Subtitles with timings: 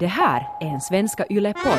[0.00, 1.78] Det här är en Svenska Yle-podd.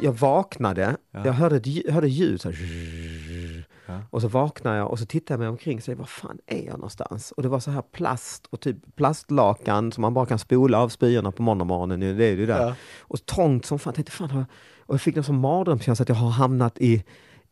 [0.00, 1.20] Jag vaknade, Ja.
[1.24, 2.58] jag hörde, ett hörde ljud så här,
[3.88, 4.00] Ja.
[4.10, 6.74] och så vaknade jag och så tittade jag mig omkring och var fan är jag
[6.74, 7.32] någonstans?
[7.32, 10.88] Och det var så här plast och typ plastlakan som man bara kan spola av
[10.88, 12.00] spyorna på måndagmorgonen.
[12.00, 12.60] Det är ju där.
[12.66, 12.74] Ja.
[13.00, 13.92] Och trångt som fan.
[13.94, 14.46] Tänkte, fan har jag...
[14.80, 17.04] Och jag fick någon sån mardrömskänsla att jag har hamnat i,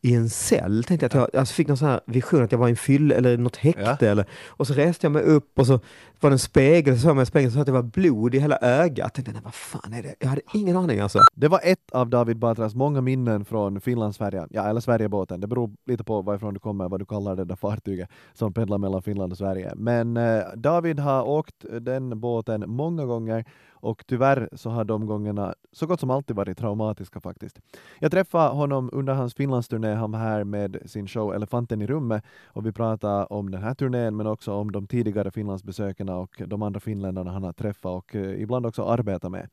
[0.04, 0.84] i en cell.
[0.84, 3.12] Tänkte att jag alltså fick någon sån här vision att jag var i en fyll
[3.12, 4.10] eller något häkte.
[4.10, 5.80] Eller, och så reste jag mig upp och så
[6.20, 8.34] var det en spegel, så såg jag mig i spegeln så att det var blod
[8.34, 9.14] i hela ögat.
[9.14, 10.14] Tänkte, nej, vad fan är det?
[10.18, 11.18] Jag hade ingen aning alltså.
[11.34, 15.40] Det var ett av David Batras många minnen från Finlandsfärjan, ja eller Sverigebåten.
[15.40, 18.78] Det beror lite på varifrån du kommer, vad du kallar det där fartyget som pendlar
[18.78, 19.72] mellan Finland och Sverige.
[19.76, 23.44] Men eh, David har åkt den båten många gånger
[23.84, 27.60] och tyvärr så har de gångerna så gott som alltid varit traumatiska faktiskt.
[27.98, 32.24] Jag träffade honom under hans Finlandsturné, han var här med sin show Elefanten i rummet
[32.46, 36.62] och vi pratade om den här turnén men också om de tidigare Finlandsbesöken och de
[36.62, 39.48] andra finländarna han har träffat och eh, ibland också arbetat med.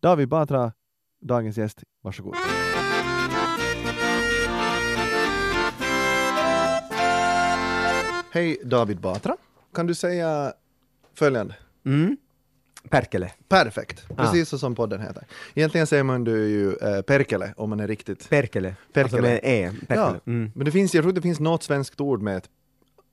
[0.00, 0.72] David Batra,
[1.20, 2.34] dagens gäst, varsågod.
[8.32, 9.36] Hej David Batra.
[9.74, 10.52] Kan du säga
[11.14, 11.54] följande?
[11.84, 12.16] Mm.
[12.90, 13.30] Perkele.
[13.48, 15.24] Perfekt, precis så som podden heter.
[15.54, 18.28] Egentligen säger man du ju eh, Perkele om man är riktigt...
[18.30, 18.74] Perkele.
[18.92, 19.02] Perkele.
[19.04, 19.70] Alltså med E.
[19.88, 20.00] Perkele.
[20.00, 20.52] Ja, Mm.
[20.54, 22.48] men det finns, jag tror det finns något svenskt ord med ett,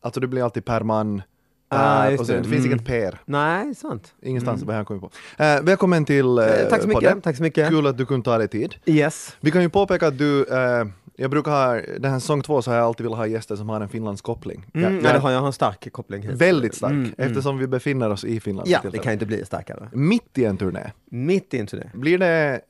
[0.01, 1.21] alltså det blir alltid per man.
[1.69, 2.17] Ah, eh, det.
[2.17, 2.65] det finns Mm.
[2.65, 4.13] inget per, Nej, sant.
[4.21, 4.67] ingenstans Mm.
[4.67, 5.09] vad jag kommer på.
[5.37, 7.03] Eh, välkommen till eh, Eh, tack så mycket.
[7.03, 7.21] podden.
[7.21, 7.69] Tack så mycket.
[7.69, 8.75] Kul att du kunde ta dig tid.
[8.85, 9.35] Yes.
[9.39, 10.85] Vi kan ju påpeka att du, eh,
[11.23, 13.69] jag brukar ha, den här säsong två så har jag alltid velat ha gäster som
[13.69, 14.65] har en Finlandskoppling.
[14.73, 16.31] Mm, Jag- ja, jag- det har jag en stark koppling hit.
[16.31, 17.29] Väldigt stark, Mm, mm.
[17.29, 18.67] eftersom vi befinner oss i Finland.
[18.69, 19.89] Ja, det kan inte bli starkare.
[19.93, 21.91] Mitt i en turné, Mitt i inte det.
[21.93, 22.61] blir det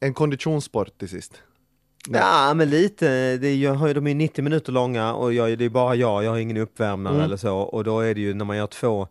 [0.00, 1.42] en konditionssport till sist?
[2.08, 3.36] Ja, men lite.
[3.36, 6.30] Det är, har de är 90 minuter långa och jag, det är bara jag, jag
[6.30, 7.24] har ingen uppvärmare Mm.
[7.24, 7.56] eller så.
[7.58, 9.08] Och då är det ju när man gör två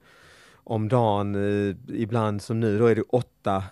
[0.64, 1.36] om dagen,
[1.70, 3.64] eh, ibland som nu, då är det åtta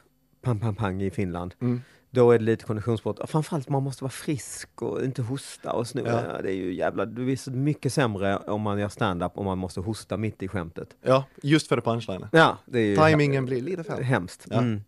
[0.42, 1.54] pang, pang, pang i Finland.
[1.62, 1.82] Mm.
[2.12, 3.20] Då är det lite konditionssport.
[3.20, 6.02] Och Framförallt man måste vara frisk och inte hosta och sno.
[6.06, 6.42] Ja.
[6.44, 9.58] Det är ju jävla, det blir så mycket sämre om man gör stand-up om man
[9.58, 10.96] måste hosta mitt i skämtet.
[11.02, 12.30] Ja, just för punchlinen.
[12.32, 14.04] Ja, det är Timingen blir lite fel.
[14.04, 14.48] hemskt.
[14.50, 14.58] Ja.
[14.58, 14.82] Mm.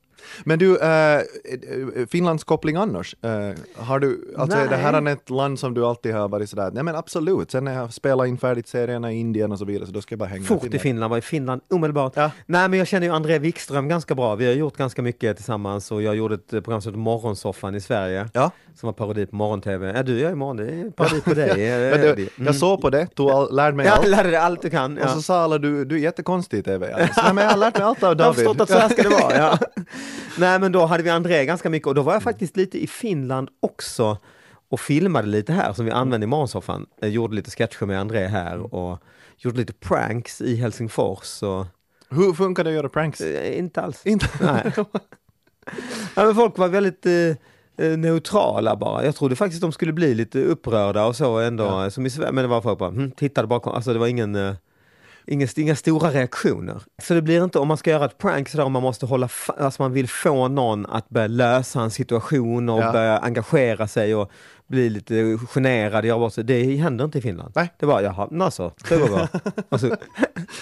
[0.43, 1.21] Men du, äh,
[2.09, 3.15] Finlands koppling annars?
[3.21, 3.29] Eh,
[3.75, 6.83] har du, alltså är det här ett land som du alltid har varit sådär, nej
[6.83, 9.91] men absolut, sen när jag spelar in färdigt serierna i Indien och så vidare, så
[9.91, 12.13] då ska jag bara hänga Fort i Finland, var i Finland omedelbart.
[12.15, 12.31] Ja.
[12.45, 14.35] Nej men jag känner ju André Wikström ganska bra.
[14.35, 17.81] Vi har gjort ganska mycket tillsammans och jag gjorde ett program som heter Morgonsoffan i
[17.81, 18.29] Sverige.
[18.33, 18.51] Ja.
[18.75, 19.93] Som var parodi på morgon-tv.
[19.95, 21.51] Ja du gör ju morgon, det är parodi på dig.
[21.71, 22.27] Eh, det, mm.
[22.37, 24.07] jag såg på det, tog all, lärde mig Ja, allt.
[24.07, 24.97] lärde dig allt du kan.
[24.97, 25.07] Och Ja.
[25.09, 26.89] så sa alla, du, du är jättekonstig i TV.
[26.99, 27.07] Ja.
[27.07, 28.35] Så, nej, men jag har lärt mig allt av Jag har David.
[28.35, 29.37] förstått att så här ska det vara.
[29.37, 29.57] Ja.
[30.37, 32.87] Nej men då hade vi André ganska mycket och då var jag faktiskt lite i
[32.87, 34.17] Finland också
[34.69, 36.85] och filmade lite här som vi använde i morgonsoffan.
[36.99, 38.99] Jag gjorde lite sketcher med André här och
[39.37, 41.43] gjorde lite pranks i Helsingfors.
[41.43, 41.65] Och,
[42.09, 43.21] Hur funkar det att göra pranks?
[43.21, 44.05] eh, inte alls.
[44.05, 44.27] Inte?
[44.41, 44.71] Nej.
[46.15, 49.05] Ja, men folk var väldigt eh, eh, neutrala bara.
[49.05, 51.63] Jag trodde faktiskt de skulle bli lite upprörda och så ändå.
[51.63, 51.89] Ja.
[51.91, 52.31] Som i Sverige.
[52.31, 53.71] Men det var folk bara, hm, tittade bara.
[53.75, 54.53] Alltså det var ingen, eh,
[55.27, 56.81] inga, inga stora reaktioner.
[57.03, 59.29] Så det blir inte, om man ska göra ett prank sådär, om man måste hålla,
[59.47, 62.91] alltså man vill få någon att börja lösa en situation och Ja.
[62.91, 64.31] börja engagera sig och
[64.71, 66.19] bli lite generad.
[66.19, 66.43] bort sig.
[66.43, 67.51] Det händer inte i Finland.
[67.55, 67.73] Nej.
[67.79, 69.27] Det var, jaha, alltså, det går bra.
[69.69, 69.87] Och så,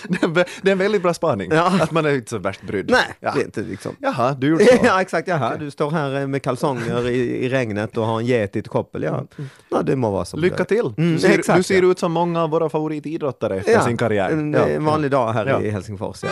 [0.08, 1.52] Det är en vä- det är en väldigt bra spaning.
[1.52, 1.72] Ja.
[1.82, 2.90] Att man är inte så värst brydd.
[2.92, 3.32] nej, Ja.
[3.36, 3.96] det är inte liksom.
[4.00, 4.76] Jaha, du gjorde så.
[4.84, 8.56] ja exakt, jaha, du står här med kalsonger i, i regnet och har en get
[8.56, 9.04] i ett koppel.
[9.04, 9.26] Ja,
[9.70, 10.94] ja det må vara som Lycka till!
[10.98, 11.92] Mm, du, ser, exakt, du ser ja.
[11.92, 14.30] ut som många av våra favoritidrottare efter Ja, sin karriär.
[14.30, 14.68] En, Ja.
[14.68, 15.62] en vanlig dag här Ja.
[15.62, 16.24] i Helsingfors.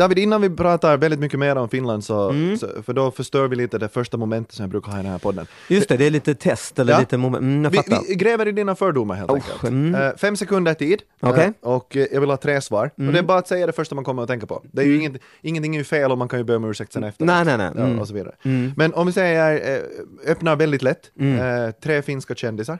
[0.00, 2.56] David, innan vi pratar väldigt mycket mer om Finland, så, Mm.
[2.58, 5.12] så, för då förstör vi lite det första momentet som jag brukar ha i den
[5.12, 5.46] här podden.
[5.68, 6.98] Just det, det är lite test eller Ja.
[7.00, 7.42] lite moment.
[7.42, 9.62] Mm, Vi, vi gräver i dina fördomar helt Oh, enkelt.
[9.62, 9.94] mm.
[9.94, 11.02] Eh, fem sekunder tid.
[11.22, 12.90] Eh, och eh, jag vill ha tre svar.
[12.98, 13.08] Mm.
[13.08, 14.62] Och det är bara att säga det första man kommer att tänka på.
[14.72, 15.12] Det är ju inget,
[15.42, 17.24] ingenting är ju fel och man kan ju be om ursäkt sen efter.
[17.24, 17.70] Nej, nej, nej.
[17.76, 17.98] Ja, Mm.
[17.98, 18.34] och så vidare.
[18.44, 18.72] Mm.
[18.76, 19.82] Men om vi säger,
[20.26, 21.72] öppnar väldigt lätt, Mm.
[21.82, 22.78] tre finska kändisar.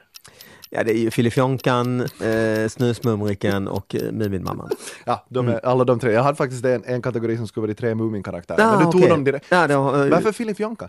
[0.73, 4.71] Ja, det är ju Filifjonkan, eh, Snusmumriken och eh, Muminmamman.
[5.05, 6.13] Ja, de är, alla de tre.
[6.13, 8.63] Jag hade faktiskt en, en kategori som skulle vara de tre Mumin-karaktärer.
[8.63, 9.09] Ah, men du tog okej.
[9.09, 9.47] dem direkt.
[9.49, 10.89] Ja, det, var, eh, Varför Filip Jonka?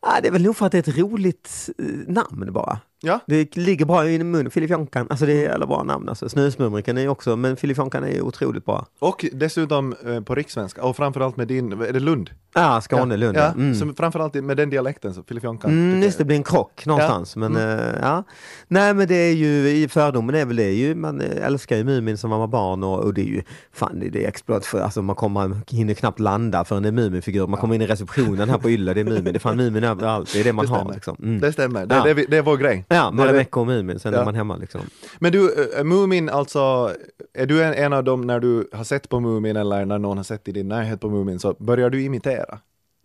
[0.00, 2.78] Ah, det är väl nog för att det är ett roligt eh, namn bara.
[3.02, 3.20] Ja.
[3.26, 5.06] Det ligger bra i munnen, Filifjonkan.
[5.10, 6.08] Alltså det är jävla bra namn.
[6.08, 8.86] Alltså, Snusmumriken är ju också, men Filifjonkan är ju otroligt bra.
[8.98, 12.30] Och dessutom eh, på rikssvenska, och framförallt med din, är det Lund?
[12.54, 13.36] Ja, Skåne, Lund.
[13.36, 13.74] Ja, Mm.
[13.74, 15.68] så framförallt med den dialekten, så Jonka.
[15.68, 17.36] Mm, just det, blir en krock någonstans.
[17.36, 18.24] Men, eh, ja.
[18.68, 21.84] Nej men det är ju, i fördomen är väl det ju, man eh, älskar ju
[21.84, 23.42] Mumin som man var barn och, och det är ju,
[23.72, 27.46] fan det, är explot för, alltså man kommer, hinner knappt landa förrän det är Muminfigur.
[27.46, 29.84] Man kommer in i receptionen här på Yle, det är Mumin, det är fan Mumin
[29.90, 30.32] överallt.
[30.32, 31.16] Det är det man Det har liksom.
[31.22, 31.40] Mm.
[31.40, 32.04] Det stämmer, det, Ja.
[32.04, 32.84] det, det är vår grej.
[32.88, 33.10] Ja.
[33.10, 34.20] Marimekko och Mumin, sen Ja.
[34.20, 34.80] är man hemma liksom.
[35.18, 36.94] Men du, äh, Mumin alltså,
[37.34, 40.16] är du en, en av dem när du har sett på Mumin eller när någon
[40.16, 42.58] har sett i din närhet på Mumin så börjar du imitera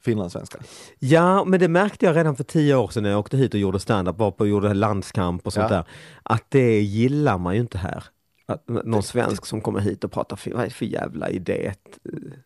[0.06, 0.58] finlandssvenska?
[1.00, 3.60] Ja, men det märkte jag redan för tio år sedan när jag åkte hit och
[3.60, 5.76] gjorde stand-up, var på och gjorde landskamp och sånt Ja.
[5.76, 5.86] där.
[6.24, 8.04] Att det gillar man ju inte här.
[8.47, 11.74] Att någon svensk som kommer hit och pratar, fin- vad är det för jävla idé?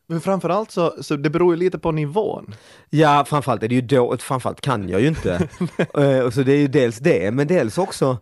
[0.08, 2.56] Men framförallt så, så det beror ju lite på nivån.
[2.90, 5.50] Ja, framförallt är det ju då, framförallt kan jag ju inte.
[5.98, 8.18] Eh, så det är ju dels det, men dels också,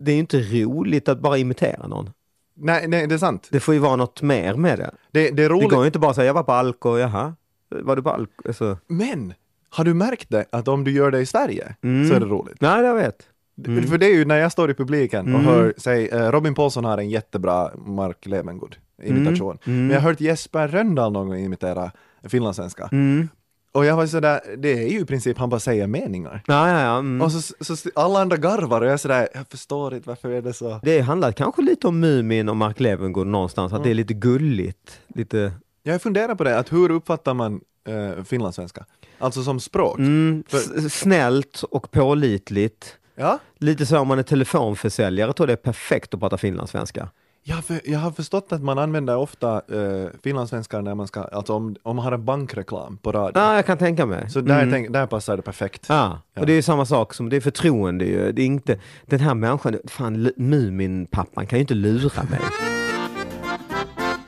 [0.00, 2.10] det är ju inte roligt att bara imitera någon.
[2.56, 3.48] Nej, nej, det är sant.
[3.50, 4.90] Det får ju vara något mer med det.
[5.12, 5.70] Det, det är Det roligt.
[5.70, 7.34] går ju inte bara att säga, jag var på Alko, jaha,
[7.70, 8.48] var du på Alko?
[8.48, 9.34] Alltså, Men,
[9.70, 12.08] har du märkt det att om du gör det i Sverige Mm.
[12.08, 12.60] så är det roligt?
[12.60, 13.28] nej, jag vet.
[13.66, 13.84] Mm.
[13.86, 15.44] För det är ju när jag står i publiken och Mm.
[15.44, 19.58] hör, säg eh, Robin Paulsson har en jättebra Mark Levengood imitation.
[19.64, 19.78] Mm.
[19.86, 21.90] Men jag har hört Jesper Rönndahl någon gång imitera
[22.22, 22.88] finlandssvenska.
[22.92, 23.28] Mm.
[23.72, 26.42] Och jag var sådär, det är ju i princip han bara säger meningar.
[26.46, 26.98] Ja, ja, ja.
[26.98, 27.22] Mm.
[27.22, 30.42] Och så, så, alla andra garvar och jag är sådär, jag förstår inte varför är
[30.42, 30.80] det så.
[30.82, 35.00] Det handlar kanske lite om Mumin och Mark Levengood någonstans, att det är lite gulligt.
[35.14, 35.52] Lite,
[35.82, 38.84] Jag funderar på det, att hur uppfattar man eh, finlandssvenska?
[39.18, 39.98] Alltså som språk?
[39.98, 42.96] mm, För- snällt och pålitligt.
[43.18, 43.38] Ja?
[43.58, 47.08] Lite så om man är telefonförsäljare, tror jag det är perfekt att prata finlandssvenska.
[47.42, 51.52] Ja, för jag har förstått att man använder ofta eh, finlandssvenska när man ska, alltså
[51.54, 53.40] om, om man har en bankreklam på radio.
[53.42, 54.30] Ja, jag kan tänka mig.
[54.30, 54.70] Så där, Mm.
[54.72, 55.86] tänk, där passar det perfekt.
[55.88, 56.40] Ja, Ja.
[56.40, 58.32] och det är samma sak som, det är förtroende ju.
[58.32, 62.40] Det är inte, den här människan, fan Mumin-pappan kan ju inte lura mig.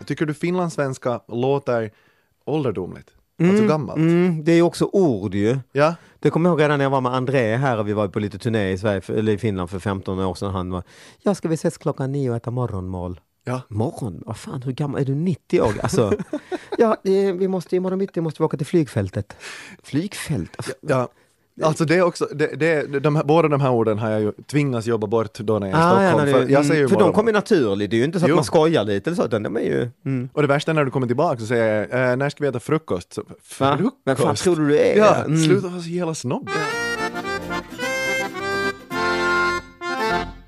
[0.06, 1.90] Tycker du finlandssvenska låter
[2.44, 3.10] ålderdomligt?
[3.48, 3.98] Alltså gammalt?
[3.98, 5.58] Mm, det är ju också ord ju.
[5.72, 5.94] Ja?
[6.18, 8.20] Det kommer jag ihåg redan när jag var med André här och vi var på
[8.20, 10.50] lite turné i, Sverige, eller i Finland för 15 år sedan.
[10.50, 10.82] Han var,
[11.22, 13.20] ja ska vi ses klockan nio och äta morgonmål?
[13.44, 13.60] Ja.
[13.68, 14.22] Morgon?
[14.26, 15.14] Vad fan, hur gammal är du?
[15.14, 15.74] 90 år?
[15.82, 16.12] Alltså,
[16.78, 19.36] ja, det, vi måste imorgon bitti måste vi åka till flygfältet.
[19.82, 20.50] Flygfält?
[20.56, 21.08] Alltså, ja.
[21.62, 24.32] Alltså det är också, det, det, de här, båda de här orden har jag ju
[24.32, 26.30] tvingats jobba bort då när jag är i Ah, ja, Stockholm.
[26.32, 28.28] när för jag säger ju för de kommer naturligt, det är ju inte så att
[28.30, 28.34] Jo.
[28.34, 29.90] man skojar lite eller så, utan de är ju...
[30.06, 30.28] Mm.
[30.32, 32.48] Och det värsta är när du kommer tillbaka så säger jag, eh, när ska vi
[32.48, 33.12] äta frukost?
[33.12, 33.94] Så, frukost?
[34.04, 34.96] Vem fan tror du du är?
[34.96, 35.44] Ja, Mm.
[35.44, 36.48] sluta vara så jävla snobb.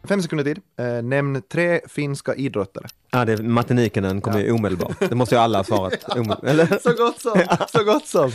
[0.08, 0.60] Fem sekunder tid.
[0.78, 2.86] Eh, nämn tre finska idrottare.
[3.10, 3.36] Ja, det,
[4.20, 4.96] kommer ju omedelbart.
[5.08, 5.92] Det måste ju alla ha svarat.
[6.08, 6.66] Omedel- Eller?
[6.82, 7.42] Så gott som,
[7.72, 8.32] så gott som.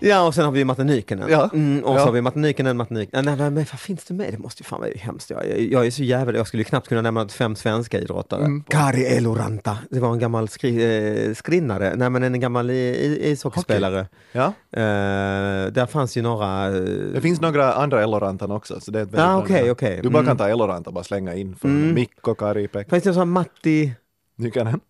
[0.00, 1.28] Ja, och sen har vi Martin Nykänen.
[1.30, 1.50] Ja.
[1.54, 2.04] Mm, och så Ja.
[2.04, 3.24] har vi Martin Nykänen, Martin Nykänen.
[3.24, 4.32] Nej, men, men vad finns det med?
[4.32, 5.30] Det måste ju fan vara hemskt.
[5.30, 6.38] Jag, jag, jag är så jävla...
[6.38, 8.40] Jag skulle ju knappt kunna nämna fem svenska idrottare.
[8.44, 8.64] Mm.
[8.68, 9.78] Kari Eloranta.
[9.90, 11.94] Det var en gammal skri, eh, skrinnare.
[11.96, 14.06] Nej, men en gammal ishockeyspelare.
[14.32, 16.66] Ja, Eh, där fanns ju några...
[16.66, 16.72] eh,
[17.14, 18.80] det finns några andra Elorantan också.
[18.80, 19.18] Så det är okej,
[19.56, 19.70] namn.
[19.70, 20.00] okej.
[20.02, 20.26] Du bara Mm.
[20.26, 21.94] kan ta Eloranta och bara slänga in från Mm.
[21.94, 22.90] Mikko, Kari, Pekka.
[22.90, 23.92] Fanns det en sån Matti...
[24.36, 24.80] Nykänen.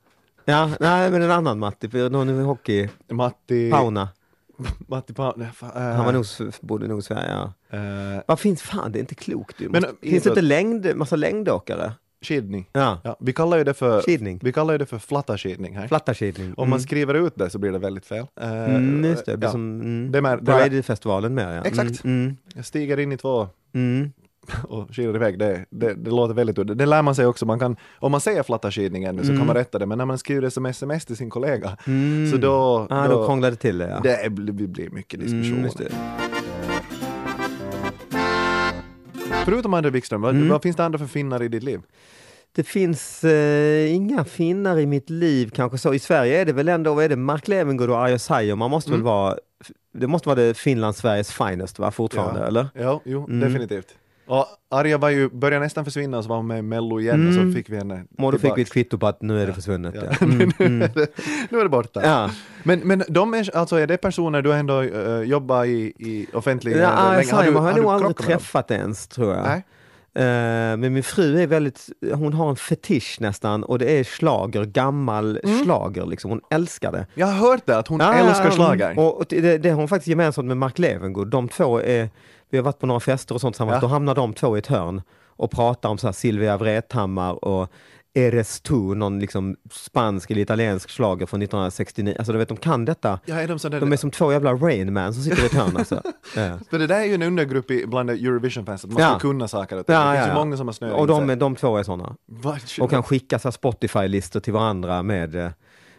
[0.45, 2.89] Ja, nej men en annan Matti, för någon i hockey.
[3.11, 3.71] Matti...
[3.71, 4.09] Pauna.
[4.89, 5.49] Matti fan, eh,
[5.83, 6.25] Han var nog,
[6.61, 7.53] bodde nog i Sverige, ja.
[7.79, 9.61] eh, Vad finns fan, det är inte klokt.
[9.61, 11.93] Men, Måste, finns det inte längd, massa längdåkare?
[12.23, 12.69] skidning.
[12.73, 14.41] Ja, Ja, vi kallar ju det för, skidning.
[14.43, 15.89] vi kallar ju det för flattaskidning här.
[15.89, 16.55] Flattaskidning.
[16.57, 18.27] Om man skriver ut det så blir det väldigt fel.
[18.41, 19.53] Eh, Mm, just det, det blir ja.
[19.53, 21.63] som mm, Pride-festivalen mer ja.
[21.65, 22.05] Exakt.
[22.05, 24.13] Mm, Jag stiger in i två mm,
[24.69, 25.39] och skidar iväg.
[25.39, 26.75] Det, det, det låter väldigt udda.
[26.75, 27.47] Det lär man sig också.
[27.47, 29.39] Man kan, om man säger flattaskidning ännu så Mm.
[29.39, 32.31] kan man rätta det, men när man skriver det som sms till sin kollega mm.
[32.31, 34.01] så då, ah, då krånglar det till det ja.
[34.23, 35.53] det blir, blir mycket diskussioner.
[35.53, 35.93] Mm, just det.
[39.45, 40.49] Förutom André Wikström, vad, Mm.
[40.49, 41.81] vad finns det andra för finnar i ditt liv?
[42.53, 45.95] Det finns eh, inga finnar i mitt liv kanske så.
[45.95, 48.71] I Sverige är det väl ändå, vad är det, Mark Levengood och Arja Saijo, man
[48.71, 49.01] måste Mm.
[49.01, 49.37] väl vara,
[49.95, 52.47] det måste vara det Finland Sveriges finest va, fortfarande Ja.
[52.47, 52.67] eller?
[52.75, 53.41] Ja, jo, Mm.
[53.41, 53.87] definitivt.
[54.27, 57.29] Och Arja var ju, började nästan försvinna och så var hon med i Mello igen
[57.29, 57.53] och Mm.
[57.53, 59.53] så fick vi henne Och då fick vi ett kvitto på att nu är det
[59.53, 59.95] försvunnet.
[59.95, 60.03] Ja.
[60.05, 60.17] Ja.
[60.27, 60.79] Mm, mm.
[61.51, 62.01] nu är det borta.
[62.05, 62.31] Ja.
[62.63, 66.79] Men, men de är, alltså är det personer du ändå uh, jobbar i, i offentliga...
[66.83, 67.29] Ja, Arja länge?
[67.29, 69.43] Saijo har du nog aldrig träffat ens tror jag.
[69.43, 69.65] Nej?
[70.17, 74.65] Eh, men min fru är väldigt, hon har en fetisch nästan och det är slager,
[74.65, 75.65] gammal Mm.
[75.65, 76.31] slager liksom.
[76.31, 77.07] Hon älskar det.
[77.15, 78.99] Jag har hört det, att hon Ja, älskar mm.
[78.99, 81.29] Och och det, det har hon faktiskt gemensamt med Mark Levengood.
[81.29, 82.09] De två är,
[82.51, 83.81] vi har varit på några fester och sånt tillsammans, Ja.
[83.81, 87.71] då hamnar de två i ett hörn och pratar om så här Silvia Vrethammar och
[88.15, 92.15] Eres Tu, någon liksom spansk eller italiensk slager från 1969.
[92.19, 93.21] Alltså du vet, de kan detta.
[93.25, 95.53] Ja, är de sådär, De är som två jävla Rain Man som sitter i ett
[95.55, 96.03] hörn alltså.
[96.37, 96.59] Ja.
[96.71, 99.09] För det där är ju en undergrupp i, bland Eurovision-fans, att man Ja.
[99.11, 99.77] ska kunna saker.
[99.77, 102.17] Det ja, finns ju många som har snöat Och de, de två är sådana.
[102.81, 105.51] Och kan skicka så Spotify-listor till varandra med, eh,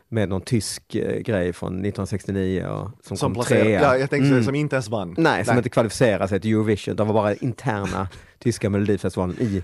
[0.10, 3.82] med någon tysk eh, grej från 1969 och, som, som kom trea.
[3.82, 4.44] ja, jag tänkte Mm.
[4.44, 5.16] som inte ens vann.
[5.18, 6.96] Nej, som inte kvalificerar sig till Eurovision.
[6.96, 8.08] De var bara interna
[8.40, 9.64] tyska melodifestivalen i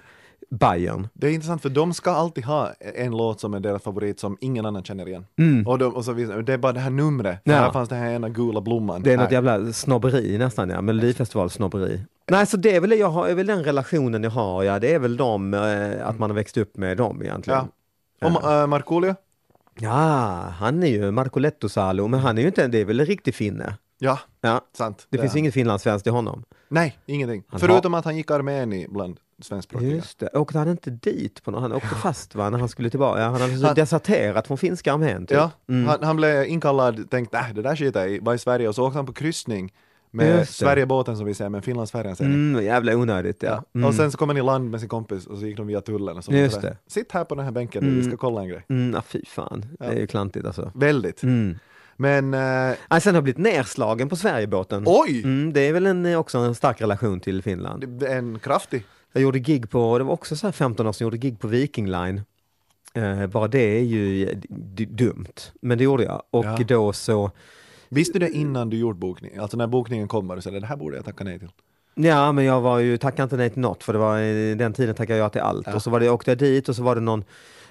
[0.50, 1.08] Bayern.
[1.14, 4.38] Det är intressant för de ska alltid ha en låt som är deras favorit som
[4.42, 5.26] ingen annan känner igen.
[5.40, 5.68] Mm.
[5.68, 7.54] Och, de, och så visar, det är bara det här numret, Ja.
[7.54, 9.02] här fanns det här ena gula blomman.
[9.04, 9.34] Det är något här.
[9.34, 10.82] jävla snobberi nästan, ja.
[10.82, 12.00] Melodifestival-snobberi.
[12.32, 14.80] Nej, så det är väl, jag har, är väl den relationen jag har, ja.
[14.80, 17.60] Det är väl de, eh, att man har växt upp med dem egentligen.
[18.20, 18.28] Ja.
[18.28, 19.16] Och uh, Markoolio?
[19.80, 19.92] Ja,
[20.60, 23.36] han är ju Marco Lettosalo, men han är ju inte, det är väl en riktig
[23.36, 23.78] finne.
[24.00, 25.08] Ja, Ja, sant.
[25.10, 26.44] det är finns inget finlandssvenskt i honom.
[26.70, 27.44] Nej, ingenting.
[27.48, 29.90] Han Förutom att han gick armén bland svenskspråkiga.
[29.96, 32.90] Just det, åkte han inte dit på något, han åkte fast va, när han skulle
[32.90, 35.26] tillbaka, ja, han hade så Han- deserterat från finska armén.
[35.26, 35.38] Typ.
[35.38, 35.88] Ja, Mm.
[35.88, 38.76] han, han blev inkallad, tänkte äh, det där skiter jag i, var i Sverige och
[38.76, 39.74] så åkte han på kryssning
[40.14, 40.48] med.
[40.50, 42.34] Sverigebåten som vi ser, med Finlandsfärjan ser ni.
[42.34, 43.50] Mm, jävla onödigt ja.
[43.50, 43.64] Ja.
[43.80, 43.88] Mm.
[43.88, 45.82] Och sen så kom han i land med sin kompis och så gick de via
[45.82, 46.78] tullen och så Just det.
[46.88, 48.08] Sitt här på den här bänken nu, vi Mm.
[48.12, 48.66] ska kolla en grej.
[48.70, 50.72] Mm, ah, fy fan, det är ju klantigt alltså.
[50.76, 51.24] Väldigt.
[51.24, 51.58] Mm.
[51.98, 54.84] Men, eh, Ah, sen har jag blivit nerslagen på Sverigebåten.
[54.88, 55.22] oj!
[55.24, 58.04] Mm, det är väl en, också en stark relation till Finland.
[58.04, 58.86] En kraftig.
[59.14, 61.40] Jag gjorde gig på, det var också så här 15 år sedan, jag gjorde gig
[61.40, 62.22] på Viking Line.
[62.94, 64.34] Eh, bara det är ju
[64.90, 66.24] dumt, men det gjorde jag.
[66.32, 66.58] Och Ja.
[66.68, 67.32] då så,
[67.94, 69.38] Visste du det innan du gjort bokning?
[69.38, 71.50] Alltså när bokningen kommer så det här borde jag tacka nej till.
[71.96, 74.18] ja men jag var ju, tackade inte nej till något för det var
[74.56, 75.68] den tiden tackade jag till allt.
[75.68, 75.76] Ja.
[75.76, 77.24] Och så var det, åkte jag dit och så var det någon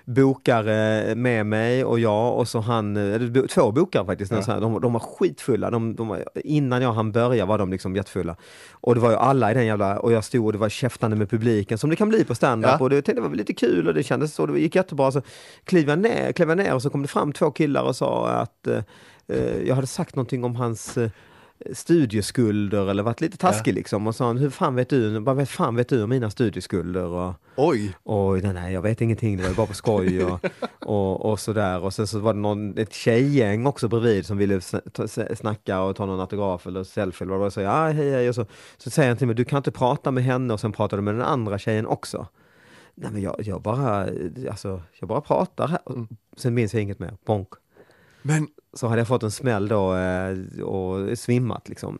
[0.04, 2.94] bokare med mig och jag och så han,
[3.50, 4.60] två bokare faktiskt, Ja.
[4.60, 5.70] de, de var skitfulla.
[5.70, 8.36] De, de var, innan jag hann börja var de liksom jättefulla.
[8.72, 11.16] Och det var ju alla i den jävla, och jag stod och det var käftande
[11.16, 12.78] med publiken som det kan bli på standup Ja.
[12.78, 15.12] och det, jag tänkte det var lite kul och det kändes så, det gick jättebra.
[15.12, 15.22] Så
[15.64, 18.28] klev jag ner, klev jag ner och så kom det fram två killar och sa
[18.28, 18.78] att eh,
[19.64, 21.10] jag hade sagt någonting om hans eh,
[21.72, 25.76] studieskulder eller varit lite taskig liksom och sa hur fan vet du, vad vet fan
[25.76, 27.04] vet du om mina studieskulder?
[27.04, 27.96] Och, Oj!
[28.02, 30.40] och nej, nej, jag vet ingenting, det var bara på skoj och,
[30.86, 31.84] och, och sådär.
[31.84, 34.60] Och sen så var det någon, ett tjejgäng också bredvid som ville
[35.34, 37.50] snacka och ta någon autograf eller selfie eller vad det var.
[37.50, 38.28] Så ah, hej, hej.
[38.28, 40.72] Och så, så säger han till mig, du kan inte prata med henne och sen
[40.72, 42.26] pratar du med den andra tjejen också.
[42.94, 44.08] Nej men jag, jag bara,
[44.50, 45.78] alltså, jag bara pratar här.
[45.84, 45.96] Och
[46.36, 47.48] Sen minns jag inget mer, bonk.
[48.22, 51.98] Men, Så hade jag fått en smäll då eh, och svimmat liksom.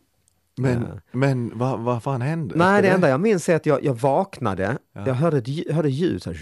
[0.57, 1.01] men, Ja.
[1.13, 2.55] men vad, vad fan hände?
[2.57, 5.07] Nej, efter det enda jag minns är att jag, jag vaknade, Ja.
[5.07, 6.39] jag hörde, ett, hörde ljud så här,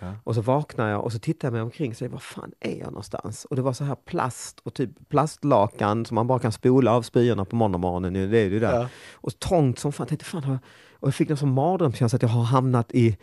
[0.00, 0.12] Ja.
[0.24, 2.78] och så vaknade jag och så tittade jag mig omkring och sa, var fan är
[2.78, 3.44] jag någonstans?
[3.44, 7.02] Och det var så här plast och typ plastlakan som man bara kan spola av
[7.02, 8.86] spyorna på måndagmorgonen, ju, det är det ju där.
[9.12, 10.58] Och trångt som fan, tänkte fan, jag,
[10.92, 13.16] och jag fick någon sån mardrömskänsla att jag har hamnat i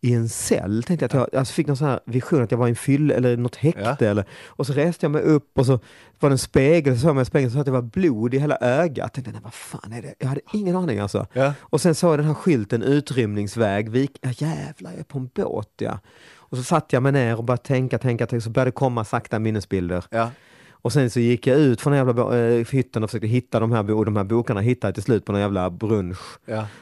[0.00, 2.58] i en cell, tänkte jag, att jag alltså fick någon sån här vision att jag
[2.58, 3.96] var i en fyll eller något häkte.
[3.98, 4.06] Ja.
[4.06, 5.80] Eller, och så reste jag mig upp och så
[6.20, 8.38] var det en spegel, så såg jag i spegeln så att det var blod i
[8.38, 9.14] hela ögat.
[9.14, 10.14] Tänkte, nej, vad fan är det?
[10.18, 11.26] Jag hade ingen aning alltså.
[11.32, 11.52] Ja.
[11.60, 15.30] Och sen såg jag den här skylten utrymningsväg, vik, ja jävlar jag är på en
[15.34, 15.98] båt ja.
[16.34, 19.04] Och så satt jag mig ner och började tänka, tänka, tänka, så började det komma
[19.04, 20.04] sakta minnesbilder.
[20.10, 20.30] Ja.
[20.70, 23.72] Och sen så gick jag ut från den jävla eh, hytten och försökte hitta de
[23.72, 26.38] här, och de här bokarna hittade jag till slut på någon jävla brunch,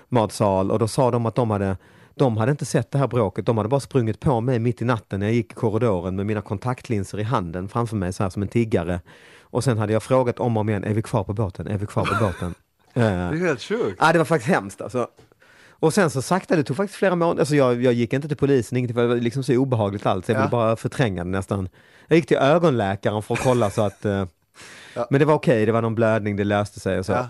[0.09, 1.77] matsal och då sa de att de hade
[2.19, 4.85] de hade inte sett det här bråket, de hade bara sprungit på mig mitt i
[4.85, 8.31] natten när jag gick i korridoren med mina kontaktlinser i handen framför mig så här
[8.31, 9.01] som en tiggare.
[9.41, 11.67] Och sen hade jag frågat om och om igen, är vi kvar på båten?
[11.67, 12.55] Är vi kvar på båten?
[12.95, 13.97] Eh, Det är helt sjukt.
[14.01, 15.09] Ja, det var faktiskt hemskt alltså.
[15.71, 18.37] Och sen så sakta, det tog faktiskt flera månader, alltså jag, jag gick inte till
[18.37, 20.41] polisen, ingenting, för det var liksom så obehagligt allt, så jag Ja.
[20.41, 21.69] ville bara förtränga det nästan.
[22.09, 24.25] Jag gick till ögonläkaren för att kolla så att, eh,
[24.95, 25.07] Ja.
[25.11, 27.13] men det var okej, det var någon blödning, det löste sig och så.
[27.13, 27.29] Ja.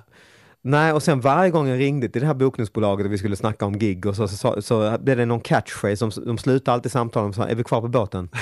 [0.68, 3.66] Nej, och sen varje gång jag ringde till det här bokningsbolaget och vi skulle snacka
[3.66, 6.92] om gig och så, så, så, så blev det någon catchphrase, som, de slutade alltid
[6.92, 8.28] samtalen och sa, är vi kvar på båten?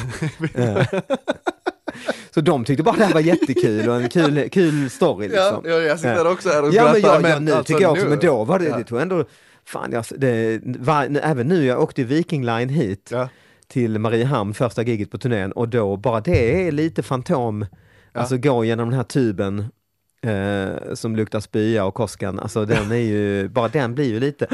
[2.34, 5.60] Så de tyckte bara det här var jättekul och en kul, kul story liksom.
[5.64, 6.30] Ja, ja, jag sitter Ja.
[6.30, 8.44] också här och Ja men, jag, ja, nu alltså tycker jag också, nu- men då
[8.44, 8.76] var det, Ja.
[8.78, 9.24] det tog ändå,
[9.64, 13.28] fan jag, det, var, även nu, jag åkte Viking Line hit Ja.
[13.68, 17.66] till Mariehamn, första giget på turnén och då, bara det är lite fantom,
[18.12, 19.64] alltså gå genom den här tuben
[20.28, 24.46] eh, som luktar spya och Koskan, alltså den är ju, bara den blir ju lite,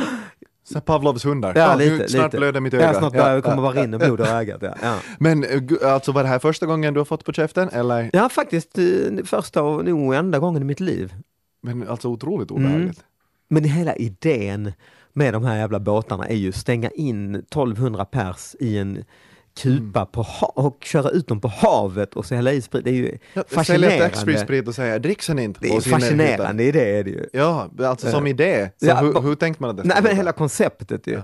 [0.65, 1.53] Så Pavlovs hundar.
[1.57, 2.37] ja, nu lite, snart lite.
[2.37, 2.85] blöder mitt öga.
[2.87, 4.63] Ja, snart Ja, kommer ja, bara rinna blod ur ögat.
[4.63, 4.75] Ja.
[4.83, 4.97] Ja.
[5.19, 5.45] Men
[5.85, 8.11] alltså var det här första gången du har fått på käften eller?
[8.13, 8.85] ja, faktiskt eh,
[9.25, 11.15] första och nog enda gången i mitt liv.
[11.63, 12.65] Men alltså otroligt Mm.
[12.65, 13.05] obehagligt.
[13.49, 14.73] Men hela idén
[15.13, 19.05] med de här jävla båtarna är ju stänga in 1200 pers i en
[19.55, 22.85] kupa på ha- och köra ut dem på havet och så hälla i sprit.
[22.85, 23.05] Det är ju
[23.35, 23.99] Sälja fascinerande.
[23.99, 25.61] taxfree-sprit och säga dricks sen inte.
[25.61, 27.27] Det är fascinerande idé är det ju.
[27.33, 28.31] Ja, alltså som Ja.
[28.31, 28.71] idé.
[28.77, 31.13] Så Ja, hur, hur tänkte man att det Nej men hela konceptet ju.
[31.13, 31.23] Ja.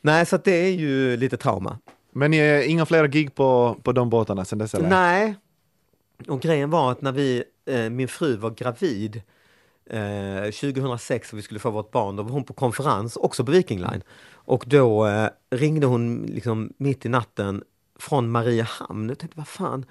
[0.00, 1.78] Nej så det är ju lite trauma.
[2.12, 4.88] Men ni är inga fler gig på, på de båtarna sen dess eller?
[4.88, 5.34] Nej.
[6.28, 9.22] Och grejen var att när vi, eh, min fru var gravid
[9.90, 13.52] eh, 2006 och vi skulle få vårt barn, då var hon på konferens, också på
[13.52, 14.02] Viking Line.
[14.34, 17.62] Och då eh, ringde hon liksom mitt i natten
[17.98, 19.08] från Mariehamn.
[19.08, 19.84] Jag tänkte, vad fan?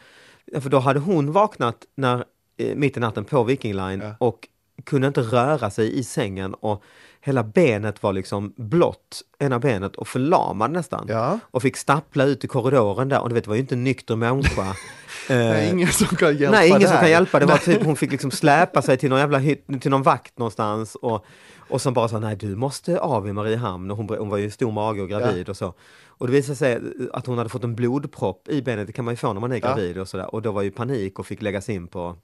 [0.45, 2.23] Ja, för då hade hon vaknat när,
[2.57, 4.15] eh, mitt i natten på Viking Line Ja.
[4.19, 4.47] och
[4.83, 6.83] kunde inte röra sig i sängen och
[7.25, 11.05] hela benet var liksom blått, ena benet och förlamad nästan.
[11.09, 11.39] Ja.
[11.43, 13.83] Och fick stappla ut i korridoren där och du vet, det var ju inte en
[13.83, 14.65] nykter människa.
[15.29, 17.39] Är Eh, ingen som kan hjälpa Nej, ingen det som kan hjälpa.
[17.39, 20.37] Det var typ, hon fick liksom släpa sig till någon jävla hytt, till någon vakt
[20.39, 21.25] någonstans och,
[21.69, 24.51] och som bara sa nej du måste av i Mariehamn och hon, hon var ju
[24.51, 25.73] stor mage och gravid och så.
[26.07, 26.79] Och det visade sig
[27.13, 29.51] att hon hade fått en blodpropp i benet, det kan man ju få när man
[29.51, 29.67] är Ja.
[29.67, 30.35] gravid och sådär.
[30.35, 32.15] Och då var ju panik och fick läggas in på,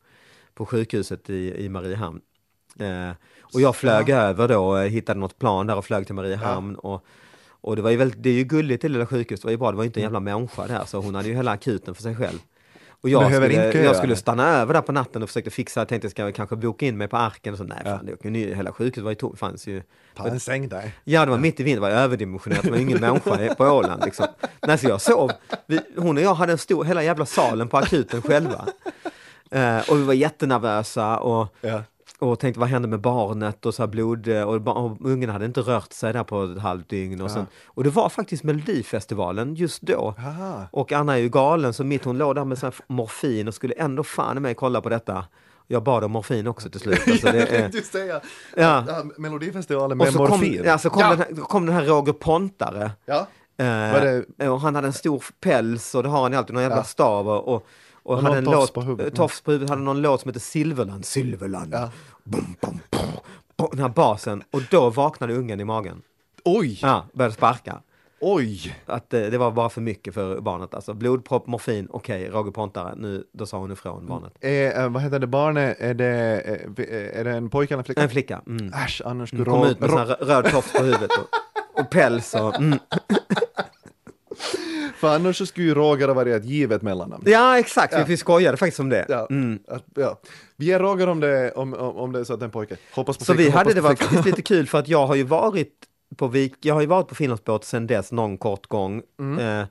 [0.53, 2.21] på sjukhuset i, i Mariehamn.
[2.79, 3.11] Eh,
[3.53, 6.75] och jag flög över då, hittade något plan där och flög till Mariehamn.
[6.75, 7.05] Och,
[7.61, 9.57] och det var ju väldigt, det är ju gulligt det lilla sjukhuset, det var ju
[9.57, 11.95] bra, det var ju inte en jävla människa där så hon hade ju hela akuten
[11.95, 12.39] för sig själv.
[13.03, 16.21] Och jag skulle, jag skulle stanna över där på natten och försökte fixa, tänkte ska
[16.21, 19.03] jag kanske boka in mig på arken och så, nej fan, det, ni- hela sjukhuset
[19.03, 19.81] var ju tomt, fanns ju.
[20.17, 20.91] Ta en säng där.
[21.03, 24.01] Ja, det var mitt i vintern, det var överdimensionerat, det var ingen människa på Åland
[24.05, 24.27] liksom.
[24.67, 25.31] Nej, så jag sov,
[25.67, 28.67] vi, hon och jag hade en stor, hela jävla salen på akuten själva.
[29.51, 31.83] Eh, och vi var jättenervösa och, Ja.
[32.21, 35.93] Och tänkte vad hände med barnet och så blod och, och ungen hade inte rört
[35.93, 37.21] sig där på ett halvt dygn.
[37.21, 40.15] Och, sen, och det var faktiskt Melodifestivalen just då.
[40.17, 40.67] Aha.
[40.71, 43.73] Och Anna är ju galen så mitt hon låg där med sån morfin och skulle
[43.73, 45.25] ändå fan mig kolla på detta.
[45.67, 47.01] Jag bad om morfin också till slut.
[47.07, 48.21] Alltså, det är, just säga,
[48.55, 48.83] Ja.
[48.87, 50.61] ja, Melodifestivalen och med så kom, morfin.
[50.65, 51.09] ja, så kom, Ja.
[51.09, 52.91] Den här, kom den här Roger Pontare.
[53.05, 53.27] Ja.
[54.39, 56.83] Eh, och han hade en stor päls och det har han alltid, någon jävla Ja.
[56.83, 57.65] stav och, och,
[58.03, 59.15] och, Och hade en tofs låt, på huvudet.
[59.15, 61.73] tofs på huvudet, hade någon låt som heter Silverland, Silverland.
[61.73, 61.89] Ja.
[62.23, 63.01] Bum, bum, bum,
[63.57, 66.01] bum, den här basen och då vaknade ungen i magen.
[66.43, 67.81] Oj, Ja, började sparka.
[68.19, 68.75] oj.
[68.85, 70.73] Att eh, det var bara för mycket för barnet.
[70.73, 74.33] Alltså blodpropp, morfin, okej, Roger Pontare, nu, då sa hon ifrån barnet.
[74.39, 76.41] Eh, eh, vad heter det barnet, är det,
[76.81, 78.01] eh, är det en pojke eller en flicka?
[78.03, 78.41] En flicka.
[78.47, 78.73] Mm.
[78.73, 82.33] Äsch, annars skulle Kom Ro- ut med här röd tofs på huvudet och, och päls
[82.35, 82.79] och mm.
[85.01, 87.23] För annars så skulle ju Roger ha varit ett givet mellannamn.
[87.25, 87.93] Ja, exakt.
[87.93, 88.03] Ja.
[88.07, 89.05] Vi skojade faktiskt om det.
[89.09, 89.59] Ja, Mm.
[89.95, 90.19] ja.
[90.55, 92.77] Vi ger Roger om det, om, om, det är så att en pojke.
[92.95, 95.15] Hoppas på Så flicka, vi hade, det var faktiskt lite kul för att jag har
[95.15, 95.73] ju varit
[96.15, 99.01] på Vik, jag har ju varit på Finlandsbåt sedan dess någon kort gång.
[99.19, 99.59] Mm.
[99.61, 99.67] Eh,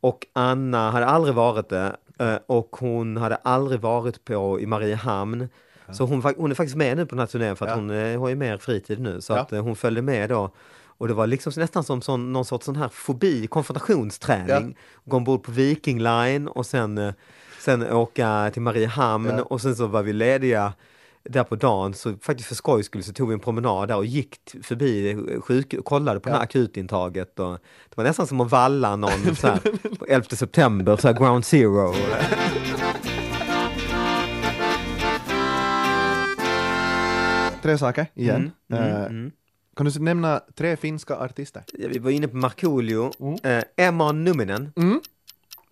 [0.00, 1.96] och Anna hade aldrig varit det.
[2.18, 5.48] Eh, och hon hade aldrig varit på i Mariehamn.
[5.92, 7.76] Så hon, hon är faktiskt med nu på den här turnén för att Ja.
[7.76, 9.20] hon eh, har ju mer fritid nu.
[9.20, 9.38] Så Ja.
[9.40, 10.50] att eh, hon följde med då.
[11.00, 14.76] Och det var liksom nästan som sån, någon sorts sån här fobi, konfrontationsträning.
[15.04, 17.12] Gå ombord på Viking Line och sen, eh,
[17.60, 19.42] sen åka till Mariehamn Ja.
[19.42, 20.72] och sen så var vi lediga
[21.24, 24.06] där på dagen så faktiskt för skojs skull så tog vi en promenad där och
[24.06, 27.38] gick förbi sjuk och kollade på det här akutintaget.
[27.40, 27.50] Och
[27.88, 29.58] det var nästan som att valla någon så här,
[29.98, 31.94] på 11 september, så här ground zero.
[37.62, 38.50] Tre saker igen.
[38.70, 39.30] Mm, mm, Eh, mm.
[39.80, 41.62] Kan du nämna tre finska artister?
[41.72, 43.38] Ja, Vi var inne på Markoolio, Mm.
[43.42, 44.72] eh, Emma Numminen.
[44.76, 45.00] Mm.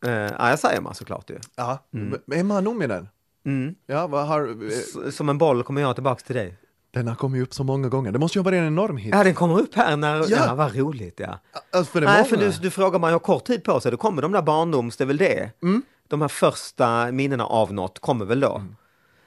[0.07, 1.39] Eh, ja, jag säger Emma såklart ju.
[1.57, 1.79] Ja.
[1.95, 2.19] Mm.
[2.33, 3.09] Emma Numminen.
[3.47, 3.75] Mm.
[3.87, 4.49] Ja, vad har...
[4.49, 6.59] eh, S- Som en boll kommer jag tillbaks till dig.
[6.91, 8.13] Den har kommit upp så många gånger.
[8.13, 9.15] Det måste ju ha varit en enorm hit.
[9.15, 10.17] Ja, den kommer upp här när...
[10.17, 10.55] Ja, Ja.
[10.55, 11.39] vad roligt ja.
[11.73, 12.25] Alltså, för det Nej, många.
[12.29, 14.97] för du, du frågar man har kort tid på sig, då kommer de där barndoms,
[14.97, 15.51] det är väl det.
[15.63, 15.83] Mm.
[16.09, 18.63] De här första minnena av något kommer väl då.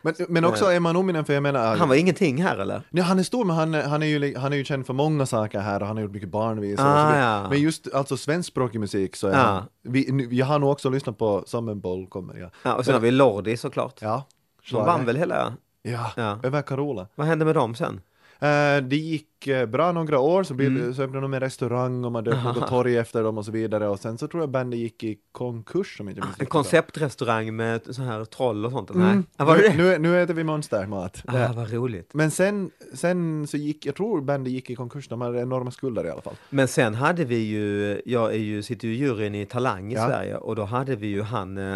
[0.01, 1.75] Men, men också Emma Numminen, för jag menar...
[1.77, 2.81] Han var ingenting här eller?
[2.89, 5.25] Nej, han är stor, men han, han, är ju, han är ju känd för många
[5.25, 6.85] saker här och han har gjort mycket barnvisor.
[6.85, 7.49] Ah, ja.
[7.49, 9.37] Men just alltså svenskspråkig musik så är Ja.
[9.37, 9.63] han...
[9.83, 12.49] Vi, jag har nog också lyssnat på Som en boll kommer jag.
[12.63, 13.97] Ja, och sen har vi Lordi såklart.
[14.01, 14.23] Ja.
[14.71, 15.53] De vann väl hela...
[15.83, 16.39] Ja, Ja.
[16.43, 17.07] över Carola.
[17.15, 18.01] Vad hände med dem sen?
[18.41, 20.93] Eh, det gick eh, bra några år, så, Mm.
[20.93, 23.87] så öppnade de en restaurang och man döpte något torg efter dem och så vidare.
[23.87, 27.95] Och sen så tror jag bandet gick i konkurs om inte minns En konceptrestaurang med
[27.95, 28.89] så här troll och sånt?
[28.89, 29.15] Mm.
[29.15, 29.23] Nej.
[29.37, 29.77] Ja, var det det?
[29.77, 31.23] Nu, nu äter vi monstermat.
[31.27, 32.13] Ah, vad roligt.
[32.13, 36.05] Men sen, sen så gick, jag tror bandet gick i konkurs, de hade enorma skulder
[36.05, 36.35] i alla fall.
[36.49, 39.95] Men sen hade vi ju, jag är ju, sitter ju i juryn i Talang i
[39.95, 40.07] Ja.
[40.07, 41.75] Sverige och då hade vi ju han, eh,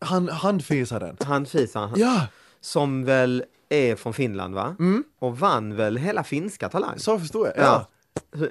[0.00, 1.16] Han, handfisaren.
[1.20, 2.26] han Fisan, han, Ja,
[2.60, 4.76] som väl är från Finland va?
[4.78, 5.04] Mm.
[5.18, 6.98] Och vann väl hela finska Talang?
[6.98, 7.56] så förstår jag.
[7.58, 7.62] Ja.
[7.62, 7.86] Ja.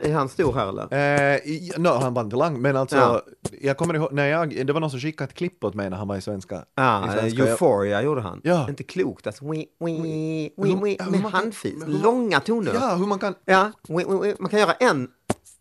[0.01, 0.93] Är han stor här eller?
[1.33, 3.21] Eh, i- no, han vann talang, men alltså, Ja.
[3.61, 5.97] jag kommer ihåg, när jag, det var någon som skickade ett klipp åt mig när
[5.97, 6.55] han var i svenska.
[6.55, 7.43] i Ja, svenska.
[7.43, 8.41] uh, Euphoria gjorde han.
[8.43, 8.69] Ja.
[8.69, 9.45] Inte klokt alltså.
[9.45, 11.83] Wee, Hur- wee, hur med handfis.
[11.87, 12.73] Långa toner.
[12.73, 14.35] Ja, hur man kan, Ja, wee, wee, wee.
[14.39, 15.09] man kan göra en,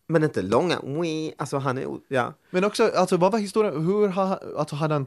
[0.07, 0.79] men inte långa.
[1.39, 2.33] Alltså han är, ja.
[2.51, 5.07] men också, alltså vad var historien, hur har, alltså hade han,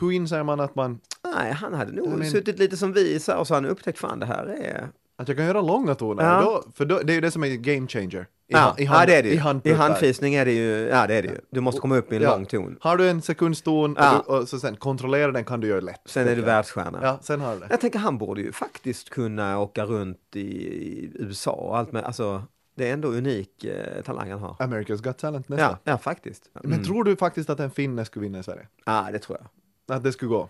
[0.00, 0.98] hur inser man att man,
[1.34, 3.98] Nej, han hade nog men- suttit lite som vi så och så har han upptäckt
[3.98, 4.88] fan det här är...
[5.16, 6.24] att jag kan göra långa toner?
[6.24, 6.40] Ja.
[6.42, 8.20] Då, för då, det är ju det som är game changer.
[8.20, 9.36] I, Ja, i, hand, ja, det är det i ju.
[9.36, 9.76] I handputtar.
[9.76, 11.38] handfisning är det ju, ja det är det ju.
[11.50, 12.30] Du måste komma upp i en Ja.
[12.36, 12.76] lång ton.
[12.80, 14.18] Har du en sekundston Ja.
[14.18, 16.00] och, du, och så sen kontrollera den kan du göra lätt.
[16.06, 16.98] Sen är du världsstjärna.
[17.02, 17.66] Ja, sen har du det.
[17.70, 22.04] Jag tänker han borde ju faktiskt kunna åka runt i, i USA och allt med,
[22.04, 22.42] alltså
[22.74, 24.54] det är ändå unik eh, talang han har.
[24.54, 25.64] America's Got Talent nästa.
[25.64, 26.50] Ja, ja faktiskt.
[26.64, 26.70] Mm.
[26.70, 28.66] Men tror du faktiskt att en finne skulle vinna i Sverige?
[28.86, 29.96] Ja, det tror jag.
[29.96, 30.48] Att det skulle gå?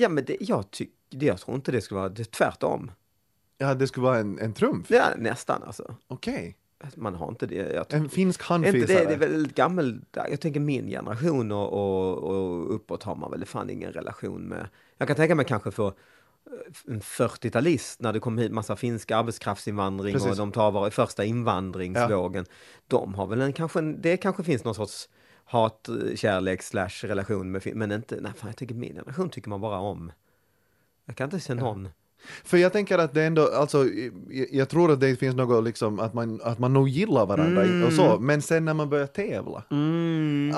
[0.00, 2.90] Ja, men det, jag tycker jag tror inte det skulle vara, det är tvärtom.
[3.58, 4.90] Ja, det skulle vara en, en trumf?
[4.90, 5.94] Ja, nästan alltså.
[6.08, 6.56] Okej.
[6.94, 7.54] Man har inte det.
[7.54, 9.04] Jag tror, En finsk inte det, handfisare?
[9.04, 13.44] det är väl gammel, jag tänker min generation och, och, och uppåt har man väl
[13.44, 14.68] fan ingen relation med.
[14.98, 15.92] Jag kan tänka mig kanske för eh,
[16.86, 20.30] en 40-talist när det kom hit massa finska arbetskraftsinvandring Precis.
[20.30, 22.46] och de tar var första invandringsvågen.
[22.86, 25.08] De har väl en, kanske, det kanske finns någon sorts
[25.48, 29.48] hat, kärlek slash relation med fin- men inte, nej fan jag tycker min generation tycker
[29.50, 30.12] man bara om.
[31.06, 31.88] Jag kan inte se någon.
[32.44, 33.84] För jag tänker att det ändå, alltså,
[34.30, 37.62] jag, jag tror att det finns något liksom att man, att man nog gillar varandra
[37.64, 37.86] Mm.
[37.86, 39.62] och så, men sen när man börjar tävla,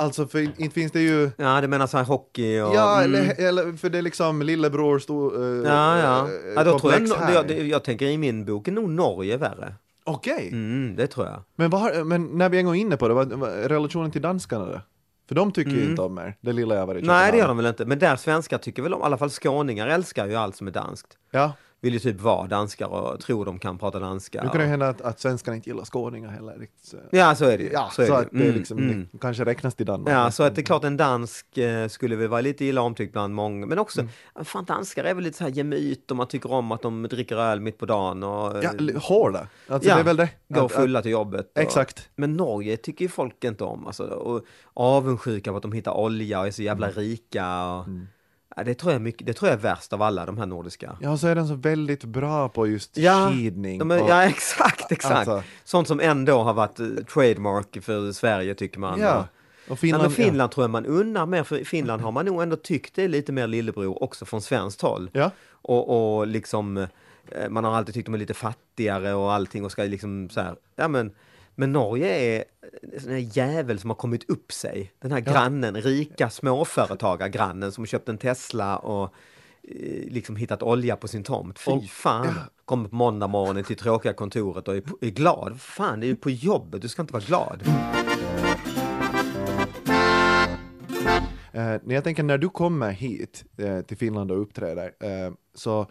[0.01, 2.75] alltså för inte finns det ju Ja, du menar så här hockey och...
[2.75, 3.15] Ja, mm.
[3.15, 6.29] eller, eller för det är liksom lillebror stor uh, Ja, ja.
[6.57, 9.75] ja då tror jag, jag, det- jag tänker i min bok är nog Norge värre.
[10.15, 11.43] Okej, Mm, det tror jag.
[11.57, 14.11] men, vad har- men när vi en gång är inne på det, vad, vad, relationen
[14.11, 14.81] till danskarna då?
[15.29, 17.17] För de tycker ju inte om er, det lilla jag varit i Mm.
[17.17, 17.85] Nej, det gör de väl inte.
[17.85, 20.71] Men där svenskar tycker väl om, i alla fall skåningar älskar ju allt som är
[20.71, 21.19] danskt.
[21.31, 24.43] Ja, Vill ju typ vara danskar och tror de kan prata danska.
[24.43, 26.59] nu kan det hända att, att svenskarna inte gillar skåningar heller.
[26.59, 26.95] Riktigt.
[27.11, 27.71] Ja, så är det ju.
[27.73, 29.09] Ja, så så det att det Mm, liksom mm.
[29.13, 30.15] det kanske räknas till Danmark.
[30.15, 33.13] Ja, så att det är klart en dansk eh, skulle väl vara lite illa omtyckt
[33.13, 33.67] bland många.
[33.67, 34.45] Men också, Mm.
[34.45, 37.37] fan danskar är väl lite så här gemyt och man tycker om att de dricker
[37.37, 39.47] öl mitt på dagen och Ja, hårda.
[39.69, 40.29] Alltså Ja, det är väl det.
[40.49, 41.51] går Att- fulla till jobbet.
[41.55, 41.63] Och...
[41.63, 42.09] Exakt.
[42.17, 43.87] Men Norge tycker ju folk inte om.
[43.87, 46.99] Alltså, och avundsjuka på att de hittar olja och är så jävla Mm.
[46.99, 47.65] rika.
[47.67, 47.85] Och...
[48.57, 50.97] Ja, det, tror jag mycket, det tror jag är värst av alla de här nordiska.
[51.01, 53.81] Ja, så är den så väldigt bra på just Ja, skidning.
[53.81, 55.29] Är, och- ja exakt, exakt.
[55.29, 55.43] Alltså.
[55.65, 59.01] Sånt som ändå har varit eh, trademark för Sverige tycker man.
[59.01, 59.27] Ja.
[59.69, 62.43] Och, Finland, Finland, ja, tror jag man unnar mer, för i Finland har man nog
[62.43, 65.11] ändå tyckt det är lite mer lillebror också från svenskt håll.
[65.13, 65.31] Ja.
[65.51, 69.73] Och, och liksom, eh, man har alltid tyckt de är lite fattigare och allting och
[69.73, 71.13] ska liksom så här, ja men,
[71.61, 72.45] men Norge är
[72.93, 74.93] en sån här jävel som har kommit upp sig.
[74.99, 79.15] Den här grannen, rika småföretagargrannen som köpt en Tesla och
[79.63, 81.59] eh, liksom hittat olja på sin tomt.
[81.59, 82.35] Fy fan!
[82.65, 85.61] Kommer på måndag morgonen till tråkiga kontoret och är, är glad.
[85.61, 87.63] Fan, det är ju på jobbet, du ska inte vara glad.
[91.53, 95.91] Eh, när jag tänker när du kommer hit eh, till Finland och uppträder, eh, så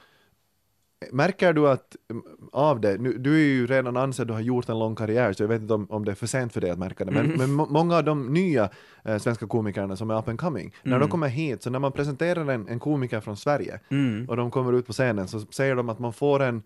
[1.11, 4.69] märker du att mm, av det, nu, du är ju redan ansedd, du har gjort
[4.69, 6.69] en lång karriär, så jag vet inte om, om det är för sent för dig
[6.69, 8.69] att märka det, men, men må, många av de nya
[9.03, 11.91] eh, svenska komikerna som är up and coming, när de kommer hit, så när man
[11.91, 13.79] presenterar en, en komiker från Sverige
[14.27, 16.63] och de kommer ut på scenen så säger de att man får en,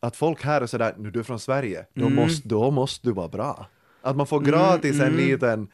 [0.00, 3.12] att folk här är sådär, nu du är från Sverige, då, måste, då måste du
[3.12, 3.66] vara bra.
[4.02, 5.68] Att man får gratis en liten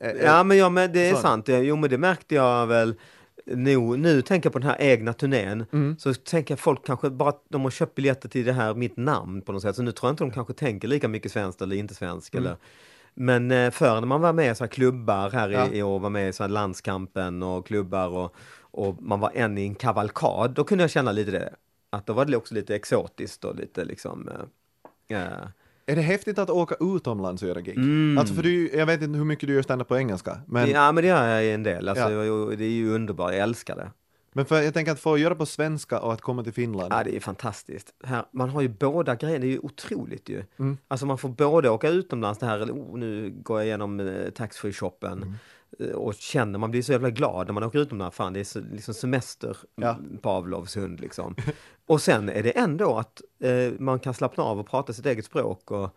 [0.00, 1.22] eh, Ja, men, ja, men det är sån.
[1.22, 1.48] sant.
[1.48, 2.94] Jo, men det märkte jag väl
[3.46, 5.96] nu, nu tänker jag på den här egna turnén, Mm.
[5.98, 9.42] så tänker jag folk kanske bara, de har köpt biljetter till det här, mitt namn
[9.42, 11.76] på något sätt, så nu tror jag inte de kanske tänker lika mycket svenskt eller
[11.76, 12.34] inte svenskt.
[12.34, 12.44] Mm.
[12.46, 12.56] Eller,
[13.14, 15.66] men eh, förr när man var med i så här klubbar här Ja.
[15.72, 19.58] i, år, var med i så här landskampen och klubbar och, och man var en
[19.58, 21.54] i en kavalkad, då kunde jag känna lite det.
[21.90, 24.28] Att då var det också lite exotiskt och lite liksom
[25.08, 25.16] eh,
[25.86, 27.76] Är det häftigt att åka utomlands och göra gig?
[27.76, 28.18] Mm.
[28.18, 30.92] Alltså för du, jag vet inte hur mycket du gör stand på engelska, men, ja,
[30.92, 31.88] men det gör jag en del.
[31.88, 32.56] Alltså, Ja.
[32.56, 33.90] Det är ju underbart, jag älskar det.
[34.32, 36.92] men för jag tänker att få göra på svenska och att komma till Finland.
[36.92, 37.94] Ja, det är fantastiskt.
[38.04, 40.42] Här, man har ju båda grejerna, det är ju otroligt ju.
[40.56, 40.78] Mm.
[40.88, 45.12] Alltså man får både åka utomlands, det här, oh, nu går jag igenom eh, taxfree-shoppen
[45.12, 45.34] Mm.
[45.78, 48.44] Eh, och känner, man blir så jävla glad när man åker utomlands, fan det är
[48.44, 49.98] så, liksom semester Ja.
[50.22, 51.36] Pavlovs hund liksom.
[51.86, 55.24] och sen är det ändå att eh, man kan slappna av och prata sitt eget
[55.24, 55.96] språk och,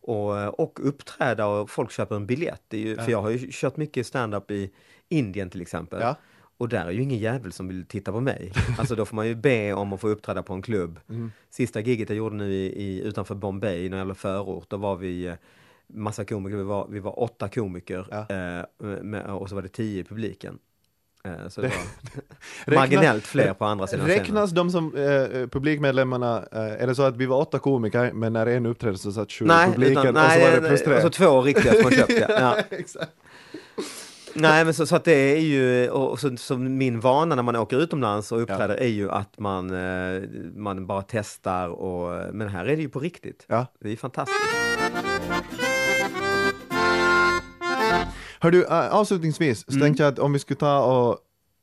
[0.00, 2.62] och, och uppträda och folk köper en biljett.
[2.70, 4.70] Ju, För jag har ju kört mycket stand-up i
[5.08, 6.00] Indien till exempel.
[6.00, 6.16] Ja.
[6.60, 8.52] Och där är ju ingen jävel som vill titta på mig.
[8.78, 11.00] Alltså då får man ju be om att få uppträda på en klubb.
[11.08, 11.32] Mm.
[11.50, 14.96] Sista giget jag gjorde nu i, i, utanför Bombay, i någon jävla förort, då var
[14.96, 15.34] vi eh,
[15.92, 18.18] massa komiker, vi var, vi var åtta komiker Ja.
[18.18, 18.64] eh,
[19.02, 20.58] med, och så var det tio i publiken.
[21.24, 21.72] Eh, så det,
[22.66, 24.18] var marginellt fler på andra sidan scenen.
[24.20, 28.32] Räknas de som eh, publikmedlemmarna, eh, är det så att vi var åtta komiker men
[28.32, 30.68] när en uppträdde så satt sju i Nej, publiken utan, och så nej, var det
[30.68, 30.96] plus tre?
[30.96, 32.12] och så två riktiga som man köpt.
[32.28, 32.56] Ja.
[32.70, 33.04] Ja.
[34.34, 37.56] Nej, men så, så att det är ju, och så, så min vana när man
[37.56, 40.22] åker utomlands och uppträder är ju att man, eh,
[40.54, 43.44] man bara testar och, men här är det ju på riktigt.
[43.46, 43.66] Ja.
[43.80, 44.38] Det är fantastiskt.
[48.42, 51.18] Hör du, avslutningsvis så tänkte jag att om vi skulle ta och,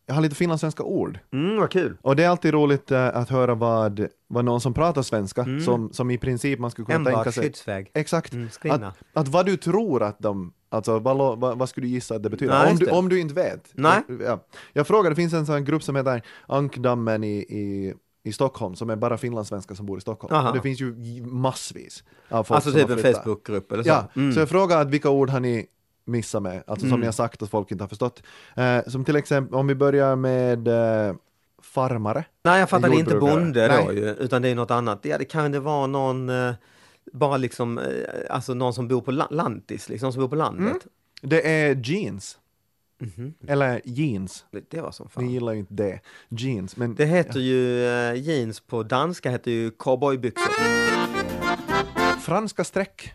[0.06, 1.20] jag har lite finlandssvenska ord.
[1.34, 1.98] Mm, vad kul.
[2.02, 5.94] Och det är alltid roligt äh, att höra vad, vad någon som pratar svenska, som,
[5.94, 7.44] som i princip man skulle kunna tänka Enbart sig.
[7.44, 7.92] skyddsväg.
[7.94, 8.34] Exakt.
[8.34, 8.82] Mm, att,
[9.14, 12.30] att vad du tror att de, alltså vad, vad, vad skulle du gissa att det
[12.30, 12.60] betyder?
[12.60, 12.92] Nej, om, du, det.
[12.92, 13.70] om du inte vet.
[13.74, 14.02] Nej.
[14.26, 14.46] Ja.
[14.74, 18.90] Jag frågar, det finns en sån grupp som heter Ankdammen i, i, i Stockholm, som
[18.90, 20.36] är bara finlandssvenskar som bor i Stockholm.
[20.36, 20.52] Aha.
[20.52, 23.14] Det finns ju massvis av folk Alltså typ en.
[23.14, 23.90] Facebookgrupp eller så.
[23.90, 24.34] Ja, Mm.
[24.34, 25.66] så jag frågar att vilka ord har ni
[26.08, 27.00] missat med, alltså som Mm.
[27.00, 28.24] ni har sagt att folk inte har förstått.
[28.56, 31.16] Eh, som till exempel, om vi börjar med eh,
[31.62, 32.26] farmare.
[32.44, 33.40] Nej, jag fattade inte Jordbrukare.
[33.42, 35.00] bonde då ju, utan det är något annat.
[35.06, 36.54] Ja, det kan det vara någon, eh,
[37.14, 37.86] bara liksom, eh,
[38.30, 40.68] alltså någon som bor på la- lantis, liksom, som bor på landet.
[40.70, 40.80] Mm.
[41.22, 42.38] Det är jeans.
[43.00, 43.34] Mhm.
[43.48, 44.46] Eller jeans.
[44.52, 45.30] Det, det var som Ni fan.
[45.30, 46.00] gillar ju inte det.
[46.30, 46.78] Jeans.
[46.78, 50.52] Men Det heter ju, eh, jeans på danska heter ju cowboybyxor.
[52.22, 53.14] franska streck.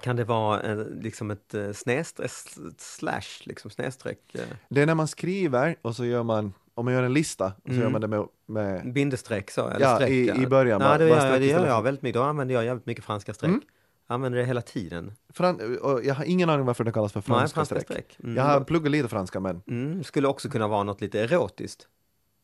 [0.00, 2.30] Kan det vara eh, liksom ett eh, snedstreck,
[2.78, 6.94] slash, liksom snedstreck, eh, Det är när man skriver och så gör man, om man
[6.94, 7.82] gör en lista, så Mm.
[7.82, 9.68] gör man det med, med bindestreck så?
[9.68, 12.14] Eller Ja, streck, i- i början, Nej, det gör, det gör jag väldigt mycket.
[12.14, 13.48] Då använder jag jävligt mycket franska streck.
[13.48, 13.60] Mm.
[14.06, 15.12] Jag använder det hela tiden.
[15.32, 17.84] Fran, jag har ingen aning varför det kallas för franska, Nej, franska streck.
[18.12, 18.16] streck.
[18.24, 18.36] Mm.
[18.36, 21.88] Jag har pluggat lite franska men Mm, skulle också kunna vara något lite erotiskt.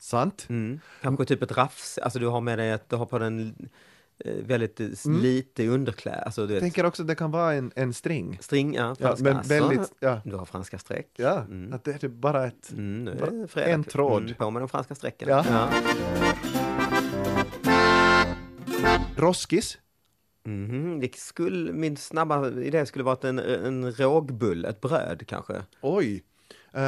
[0.01, 0.47] sant.
[0.49, 0.81] Mm.
[1.03, 3.69] Kanske typ ett rafs, alltså du har med dig att du har på den
[4.25, 7.73] väldigt eh, lite underkläder, alltså du Jag vet, tänker också att det kan vara en,
[7.77, 8.39] en string.
[8.41, 9.53] string, ja, Ja, franska, men alltså.
[9.55, 11.09] väldigt, ja, Du har franska streck.
[11.17, 11.73] ja Mm.
[11.73, 13.15] att det är typ bara ett, Mm, är
[13.55, 14.23] Bara en tråd.
[14.23, 15.29] Mm, på med de franska strecken.
[15.29, 15.69] Ja.
[19.17, 19.79] roskis.
[20.45, 25.63] Mhm, Det skulle, min snabba idé skulle vara en, en rågbull, ett bröd kanske.
[25.81, 26.15] Oj.
[26.15, 26.81] Uh,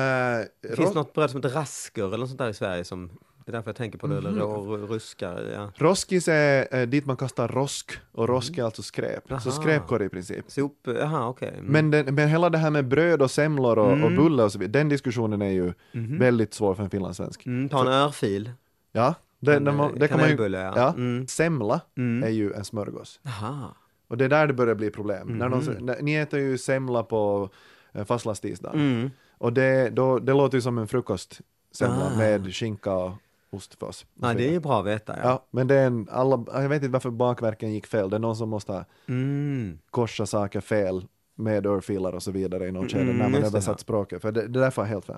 [0.60, 3.10] Det finns något bröd som heter rasker eller något sånt där i Sverige som,
[3.50, 5.70] det är därför jag tänker på det, eller rå, ruskar, ja.
[5.76, 9.22] Roskis är eh, dit man kastar rosk och rosk är alltså skräp.
[9.28, 9.40] Så Mm.
[9.48, 9.50] Aha.
[9.62, 10.44] skräpkorg i princip.
[10.50, 11.52] Sop, jaha okej.
[11.58, 11.64] Mm.
[11.72, 14.16] Men, den, men hela det här med bröd och semlor och, och Mm.
[14.16, 16.18] bulle och så vidare, den diskussionen är ju Mhm.
[16.18, 17.46] väldigt svår för en finlandssvensk.
[17.46, 18.50] Mm, ta en örfil.
[18.92, 20.72] Ja, det, En, eh, det kan man ju, ja.
[20.76, 20.88] ja.
[20.96, 21.26] Mm.
[21.26, 22.22] Semla Mm.
[22.28, 23.20] är ju en smörgås.
[23.26, 23.74] Aha.
[24.08, 25.28] Och det är där det börjar bli problem.
[25.28, 25.58] När Mhm.
[25.64, 27.50] någon, när, ni äter ju semla på
[27.92, 28.80] eh, fastlandstisdagen.
[28.80, 29.10] Mm.
[29.38, 32.18] Och det, då, det låter ju som en frukostsemla Ah.
[32.18, 33.12] med skinka och
[33.58, 35.16] så Ja, det är ju bra att veta.
[35.16, 35.22] Ja.
[35.24, 38.10] Ja, men det är en, alla, jag vet inte varför bakverken gick fel.
[38.10, 39.78] Det är någon som måste Mm.
[39.90, 43.46] korsa saker fel med örfilar och så vidare i någon skede Mm, när man det,
[43.46, 43.78] översatt ja.
[43.82, 44.22] språket.
[44.22, 45.16] För det, det där var helt fel.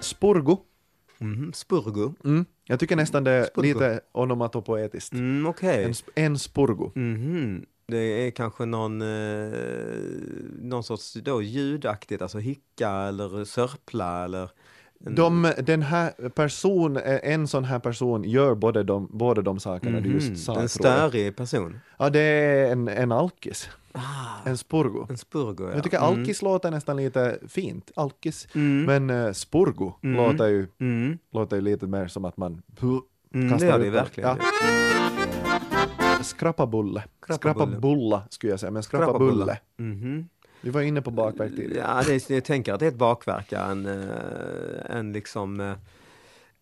[0.00, 0.58] Spurgo.
[1.18, 1.52] Mhm.
[1.52, 2.12] Spurgo.
[2.24, 2.44] Mm.
[2.64, 3.66] Jag tycker nästan det är Spurgo.
[3.68, 5.12] lite onomatopoetiskt.
[5.12, 5.84] Mm, Okej.
[5.84, 5.94] En,
[6.24, 6.90] en spurgo.
[6.94, 7.66] Mhm.
[7.86, 9.58] Det är kanske någon, eh,
[10.60, 14.50] någon sorts då, ljudaktigt, alltså hicka eller sörpla eller...
[15.06, 20.00] en- De, den här person, en sån här person gör både de, båda de sakerna
[20.00, 20.18] du Mhm.
[20.18, 20.60] just sa.
[20.60, 21.80] En störig person.
[21.98, 23.68] Ja, det är en, en alkis.
[23.92, 24.00] Ah,
[24.48, 25.06] En spurgo.
[25.10, 25.74] en spurgo, ja.
[25.74, 26.08] Jag tycker Mm.
[26.20, 27.90] alkis låter nästan lite fint.
[27.96, 28.48] Alkis.
[28.54, 28.84] Mm.
[29.06, 30.16] Men uh, spurgo Mm.
[30.16, 31.18] låter, ju, Mm.
[31.32, 33.92] låter ju lite mer som att man Mm, det kastar det ut den.
[33.92, 34.30] verkligen.
[34.30, 36.22] Ja.
[36.22, 37.04] Skrappabulle.
[37.30, 39.58] Skrappabulla skulle jag säga, men skrappabulle.
[39.76, 40.28] Mhm.
[40.64, 41.86] Vi var inne på bakverk tidigare.
[41.96, 45.60] Ja, det, är- jag tänker att det är ett bakverk, ja, en, eh, en liksom,
[45.60, 45.74] eh,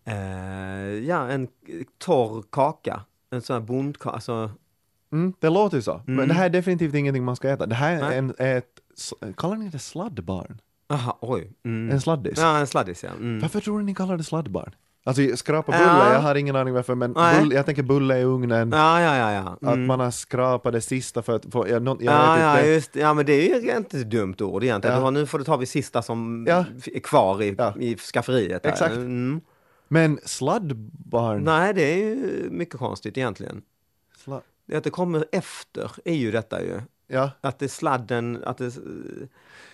[0.04, 1.48] eh, ja, en
[1.98, 3.00] torr kaka.
[3.30, 4.50] En sån här bondkaka, alltså,
[5.12, 6.02] Mm, det låter ju så.
[6.06, 6.28] Men Mm.
[6.28, 7.66] det här är definitivt ingenting man ska äta.
[7.66, 8.18] Det här är, Nej.
[8.18, 8.80] en, ett,
[9.36, 10.60] kallar ni det sladdbarn?
[10.88, 11.52] aha, oj.
[11.64, 11.90] Mm.
[11.90, 12.38] En sladdis?
[12.38, 13.10] Ja, en sladdis, ja.
[13.10, 13.40] Mm.
[13.40, 14.74] Varför tror du ni kallar det sladdbarn?
[15.04, 16.12] Alltså skrapa bulle, Ja.
[16.12, 17.40] jag har ingen aning varför, men Nej.
[17.40, 18.70] bulle, jag tänker bulle i ugnen.
[18.72, 19.68] Ja, ja, ja, ja.
[19.70, 19.86] Att Mm.
[19.86, 22.70] man har skrapat det sista för att få, jag, jag Ja, ja, inte.
[22.70, 24.96] just Ja, men det är ju inte ett dumt ord egentligen.
[24.98, 25.04] Ja.
[25.04, 28.62] Det nu får du ta vid sista som är kvar i, i skafferiet.
[28.62, 28.70] där.
[28.70, 28.94] Exakt.
[28.94, 29.40] Mm.
[29.88, 33.62] Men sladdbarn, Nej, det är ju mycket konstigt egentligen.
[34.24, 36.80] sla, Det att det kommer efter är ju detta ju.
[37.08, 37.30] ja.
[37.40, 38.72] Att det är sladden, att det...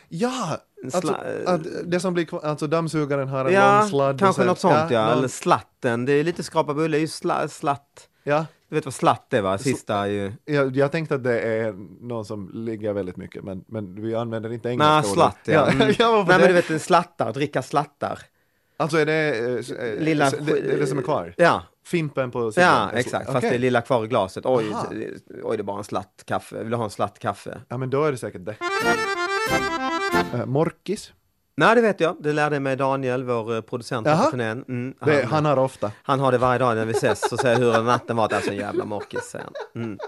[0.09, 0.59] Ja!
[0.85, 4.19] Alltså, att det som blir kvar, alltså dammsugaren har en Ja, lång sladd.
[4.19, 5.05] kanske något sånt ja.
[5.09, 6.05] någon- Eller slatten.
[6.05, 8.09] Det är lite skrapa bulle, är ju sla, slatt.
[8.23, 8.47] ja.
[8.69, 9.59] Du vet vad slatt är va?
[9.59, 10.33] Sista är ju...
[10.45, 11.73] Jag, jag tänkte att det är
[12.07, 15.71] någon som ligger väldigt mycket, men, men vi använder inte engelska Nej, slatt ja.
[15.71, 15.95] Mm.
[15.99, 18.19] ja varför Nej men du vet en slattar, dricka slattar.
[18.77, 19.38] Alltså är det,
[19.97, 20.31] eh, Lilla...
[20.31, 21.35] det, är det som är kvar?
[21.37, 22.69] Ja, Fimpen på sidan?
[22.69, 23.27] ja sl- exakt.
[23.33, 24.47] Fast det är lilla kvar i glaset.
[24.47, 24.64] Oj,
[25.43, 26.59] oj det är bara en slatt kaffe.
[26.59, 27.61] Vill du ha en slatt kaffe?
[27.69, 28.57] Ja men då är det säkert det.
[30.35, 31.12] Uh, morkis,
[31.57, 32.17] Nej det vet jag.
[32.21, 34.64] Det lärde mig Daniel, vår eh, producent på turnén.
[34.69, 35.93] Mm, det, han har ofta.
[36.03, 38.33] Han har det varje dag när vi ses och säger hur natten varit.
[38.33, 39.83] Alltså en jävla morkis, han.
[39.85, 39.99] Mm.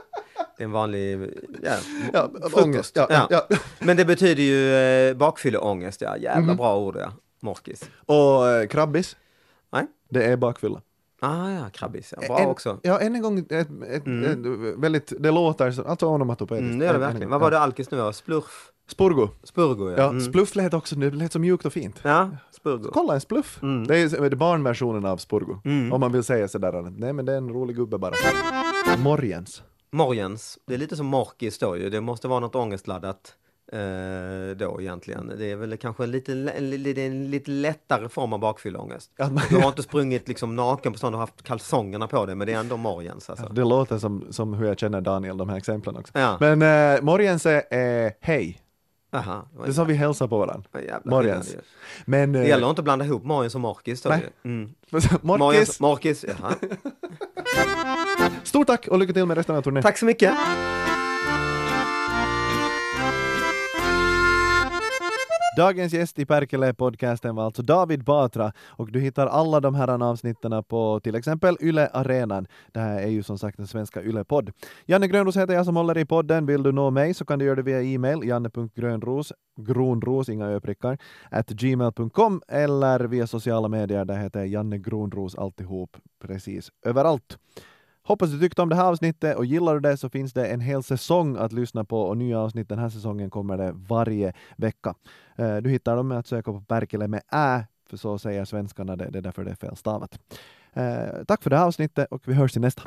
[0.56, 1.30] Det är en vanlig
[1.62, 1.72] ja,
[2.12, 2.96] Ja, ångest.
[2.96, 3.46] Ja, ja.
[3.78, 6.16] Men det betyder ju eh, bakfylleångest, ja.
[6.16, 6.56] Jävla Mhm.
[6.56, 7.12] bra ord, ja.
[7.40, 7.90] Morkis.
[8.06, 9.16] Och eh, krabbis,
[9.72, 9.86] Nej?
[10.08, 10.80] det är bakfylla.
[11.20, 12.26] Ah, ja, krabbis, ja.
[12.26, 12.78] Bra en, också.
[12.82, 14.02] Ja, än en gång, ett, ett, ett,
[14.76, 16.66] väldigt, det låter alltså onomatopoetiskt.
[16.66, 17.30] Mm, det gör det verkligen.
[17.30, 18.12] Vad var det alkis nu var?
[18.12, 18.69] Splurf?
[18.90, 19.28] Spurgo.
[19.42, 19.96] Spurgo, ja.
[19.98, 20.20] Ja, Mm.
[20.20, 22.00] spluff lät också, det lät så mjukt och fint.
[22.02, 22.90] Ja, spurgo.
[22.92, 23.58] Kolla en spluff.
[23.62, 23.86] Mm.
[23.86, 25.60] Det är barnversionen av Spurgo.
[25.64, 25.92] Mm.
[25.92, 28.14] Om man vill säga sådär, nej men det är en rolig gubbe bara.
[28.98, 29.62] Morgens.
[29.92, 30.58] Morgens.
[30.66, 31.90] Det är lite som morkis då ju.
[31.90, 33.34] Det måste vara något ångestladdat
[33.72, 35.32] eh, då egentligen.
[35.38, 39.10] Det är väl kanske en lite, en, lite- en lite lättare form av bakfylleångest.
[39.50, 42.52] Du har inte sprungit liksom naken på stan och haft kalsongerna på dig, men det
[42.52, 43.46] är ändå morgens alltså.
[43.46, 46.18] Det låter som, som hur jag känner Daniel, de här exemplen också.
[46.18, 46.36] Ja.
[46.40, 46.62] Men
[46.96, 47.62] eh, morgens är
[48.06, 48.60] eh, hej.
[49.12, 50.64] Aha, det så vi hälsar på varandra.
[52.04, 52.32] Men...
[52.32, 54.04] Det eh, gäller inte att blanda ihop Morgens och Markis.
[54.04, 54.28] Nej.
[54.44, 54.70] Mm.
[55.80, 56.54] Markis, jaha.
[58.44, 59.82] stort tack och lycka till med resten av turnén.
[59.82, 60.34] Tack så mycket.
[65.56, 70.64] Dagens gäst i Perkele-podcasten var alltså David Batra och du hittar alla de här avsnitten
[70.64, 72.46] på till exempel Yle Arenan.
[72.72, 74.50] Det här är ju som sagt den svenska Yle-podd.
[74.86, 76.46] Janne Grönros heter jag som håller i podden.
[76.46, 80.98] Vill du nå mig så kan du göra det via e-mail janne.grönros, gronros, inga öprickar,
[81.30, 84.04] at gmail.com eller via sociala medier.
[84.04, 87.38] Där heter jag Janne Gronros alltihop precis överallt.
[88.10, 90.60] Hoppas du tyckte om det här avsnittet och gillar du det så finns det en
[90.60, 94.94] hel säsong att lyssna på och nya avsnitt den här säsongen kommer det varje vecka.
[95.36, 98.96] Eh, du hittar dem med att söka på Perkele med ä, för så säger svenskarna
[98.96, 100.18] det, det är därför det är felstavat.
[100.72, 102.82] Eh, tack för det här avsnittet och vi hörs i nästa.